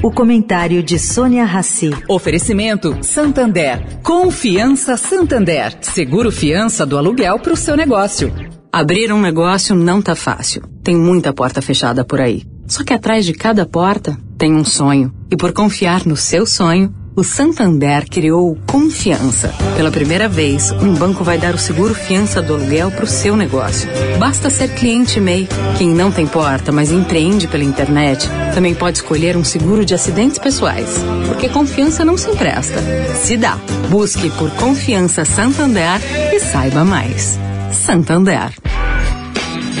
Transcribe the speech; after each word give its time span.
O 0.00 0.12
comentário 0.12 0.80
de 0.80 0.96
Sônia 0.96 1.44
Rassi. 1.44 1.90
Oferecimento 2.08 2.96
Santander. 3.02 3.98
Confiança 4.00 4.96
Santander. 4.96 5.76
Seguro 5.80 6.30
fiança 6.30 6.86
do 6.86 6.96
aluguel 6.96 7.40
para 7.40 7.52
o 7.52 7.56
seu 7.56 7.76
negócio. 7.76 8.32
Abrir 8.72 9.12
um 9.12 9.20
negócio 9.20 9.74
não 9.74 10.00
tá 10.00 10.14
fácil. 10.14 10.62
Tem 10.84 10.96
muita 10.96 11.32
porta 11.32 11.60
fechada 11.60 12.04
por 12.04 12.20
aí. 12.20 12.44
Só 12.68 12.84
que 12.84 12.92
atrás 12.92 13.26
de 13.26 13.32
cada 13.32 13.66
porta 13.66 14.16
tem 14.38 14.54
um 14.54 14.64
sonho. 14.64 15.12
E 15.32 15.36
por 15.36 15.52
confiar 15.52 16.06
no 16.06 16.16
seu 16.16 16.46
sonho, 16.46 16.94
o 17.18 17.24
Santander 17.24 18.08
criou 18.08 18.56
Confiança. 18.64 19.52
Pela 19.76 19.90
primeira 19.90 20.28
vez, 20.28 20.70
um 20.70 20.94
banco 20.94 21.24
vai 21.24 21.36
dar 21.36 21.52
o 21.52 21.58
seguro 21.58 21.92
fiança 21.92 22.40
do 22.40 22.54
aluguel 22.54 22.92
para 22.92 23.02
o 23.02 23.08
seu 23.08 23.36
negócio. 23.36 23.90
Basta 24.20 24.48
ser 24.48 24.68
cliente 24.68 25.18
MEI. 25.18 25.48
Quem 25.76 25.88
não 25.88 26.12
tem 26.12 26.28
porta, 26.28 26.70
mas 26.70 26.92
empreende 26.92 27.48
pela 27.48 27.64
internet, 27.64 28.28
também 28.54 28.72
pode 28.72 28.98
escolher 28.98 29.36
um 29.36 29.42
seguro 29.42 29.84
de 29.84 29.94
acidentes 29.94 30.38
pessoais. 30.38 30.94
Porque 31.26 31.48
confiança 31.48 32.04
não 32.04 32.16
se 32.16 32.30
empresta, 32.30 32.80
se 33.16 33.36
dá. 33.36 33.58
Busque 33.90 34.30
por 34.30 34.48
Confiança 34.52 35.24
Santander 35.24 36.00
e 36.32 36.38
saiba 36.38 36.84
mais. 36.84 37.36
Santander. 37.72 38.52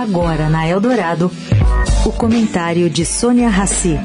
Agora 0.00 0.48
na 0.48 0.68
Eldorado, 0.68 1.32
o 2.06 2.12
comentário 2.12 2.88
de 2.88 3.04
Sônia 3.04 3.48
Rassi. 3.48 3.98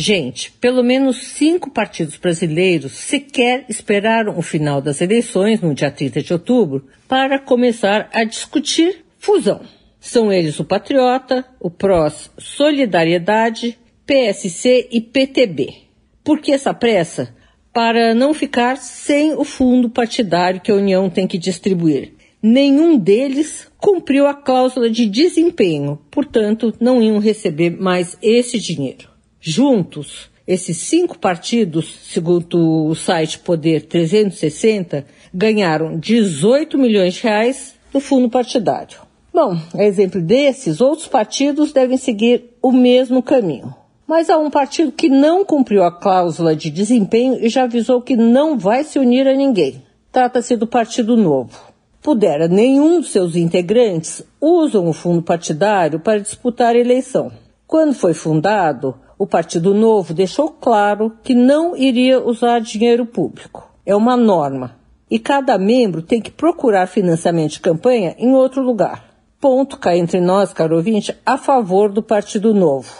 Gente, 0.00 0.52
pelo 0.60 0.84
menos 0.84 1.16
cinco 1.16 1.72
partidos 1.72 2.16
brasileiros 2.16 2.92
sequer 2.92 3.64
esperaram 3.68 4.38
o 4.38 4.42
final 4.42 4.80
das 4.80 5.00
eleições, 5.00 5.60
no 5.60 5.74
dia 5.74 5.90
30 5.90 6.22
de 6.22 6.32
outubro, 6.32 6.86
para 7.08 7.36
começar 7.36 8.08
a 8.12 8.22
discutir 8.22 9.04
fusão. 9.18 9.60
São 9.98 10.32
eles 10.32 10.60
o 10.60 10.64
Patriota, 10.64 11.44
o 11.58 11.68
PROS 11.68 12.30
Solidariedade, 12.38 13.76
PSC 14.06 14.88
e 14.92 15.00
PTB. 15.00 15.74
Por 16.22 16.38
que 16.38 16.52
essa 16.52 16.72
pressa? 16.72 17.34
Para 17.72 18.14
não 18.14 18.32
ficar 18.32 18.76
sem 18.76 19.34
o 19.34 19.42
fundo 19.42 19.90
partidário 19.90 20.60
que 20.60 20.70
a 20.70 20.76
União 20.76 21.10
tem 21.10 21.26
que 21.26 21.36
distribuir. 21.36 22.12
Nenhum 22.40 22.96
deles 22.96 23.68
cumpriu 23.78 24.28
a 24.28 24.34
cláusula 24.34 24.88
de 24.88 25.06
desempenho, 25.06 25.98
portanto, 26.08 26.72
não 26.80 27.02
iam 27.02 27.18
receber 27.18 27.70
mais 27.70 28.16
esse 28.22 28.60
dinheiro. 28.60 29.17
Juntos, 29.40 30.30
esses 30.46 30.76
cinco 30.78 31.18
partidos, 31.18 31.94
segundo 32.10 32.86
o 32.86 32.94
site 32.94 33.38
Poder 33.38 33.82
360, 33.82 35.04
ganharam 35.32 35.98
18 35.98 36.76
milhões 36.78 37.14
de 37.14 37.22
reais 37.22 37.74
do 37.92 38.00
fundo 38.00 38.28
partidário. 38.28 38.98
Bom, 39.32 39.56
a 39.74 39.84
exemplo 39.84 40.20
desses, 40.20 40.80
outros 40.80 41.06
partidos 41.06 41.72
devem 41.72 41.96
seguir 41.96 42.56
o 42.60 42.72
mesmo 42.72 43.22
caminho. 43.22 43.74
Mas 44.06 44.30
há 44.30 44.38
um 44.38 44.50
partido 44.50 44.90
que 44.90 45.08
não 45.08 45.44
cumpriu 45.44 45.84
a 45.84 45.92
cláusula 45.92 46.56
de 46.56 46.70
desempenho 46.70 47.38
e 47.44 47.48
já 47.48 47.64
avisou 47.64 48.00
que 48.00 48.16
não 48.16 48.58
vai 48.58 48.82
se 48.82 48.98
unir 48.98 49.28
a 49.28 49.36
ninguém. 49.36 49.82
Trata-se 50.10 50.56
do 50.56 50.66
Partido 50.66 51.14
Novo. 51.16 51.60
Pudera, 52.02 52.48
nenhum 52.48 53.00
dos 53.00 53.10
seus 53.10 53.36
integrantes 53.36 54.24
usam 54.40 54.88
o 54.88 54.94
fundo 54.94 55.20
partidário 55.20 56.00
para 56.00 56.20
disputar 56.20 56.74
a 56.74 56.78
eleição. 56.78 57.30
Quando 57.66 57.92
foi 57.92 58.14
fundado, 58.14 58.94
o 59.18 59.26
Partido 59.26 59.74
Novo 59.74 60.14
deixou 60.14 60.48
claro 60.48 61.12
que 61.24 61.34
não 61.34 61.76
iria 61.76 62.22
usar 62.22 62.60
dinheiro 62.60 63.04
público. 63.04 63.68
É 63.84 63.94
uma 63.96 64.16
norma. 64.16 64.76
E 65.10 65.18
cada 65.18 65.58
membro 65.58 66.02
tem 66.02 66.20
que 66.20 66.30
procurar 66.30 66.86
financiamento 66.86 67.52
de 67.52 67.60
campanha 67.60 68.14
em 68.18 68.32
outro 68.32 68.62
lugar. 68.62 69.04
Ponto 69.40 69.78
cá 69.78 69.96
entre 69.96 70.20
nós, 70.20 70.52
caro 70.52 70.76
ouvinte, 70.76 71.16
a 71.26 71.36
favor 71.36 71.90
do 71.90 72.02
Partido 72.02 72.54
Novo, 72.54 72.92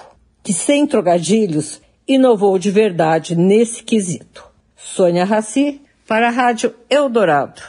que 0.42 0.52
sem 0.52 0.86
trocadilhos 0.86 1.80
inovou 2.06 2.58
de 2.58 2.70
verdade 2.70 3.36
nesse 3.36 3.82
quesito. 3.82 4.44
Sônia 4.76 5.24
Raci, 5.24 5.82
para 6.06 6.28
a 6.28 6.30
Rádio 6.30 6.74
Eldorado. 6.88 7.60